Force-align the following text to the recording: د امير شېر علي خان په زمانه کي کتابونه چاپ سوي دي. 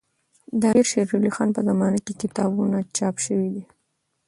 د 0.59 0.61
امير 0.71 0.85
شېر 0.91 1.07
علي 1.17 1.31
خان 1.35 1.49
په 1.55 1.61
زمانه 1.69 1.99
کي 2.05 2.13
کتابونه 2.21 2.77
چاپ 2.97 3.15
سوي 3.25 3.49
دي. 3.55 3.63